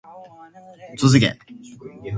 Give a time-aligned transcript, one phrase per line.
[0.97, 1.37] 統帥権